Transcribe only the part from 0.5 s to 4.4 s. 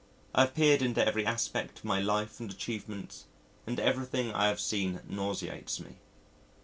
peered into every aspect of my life and achievements and everything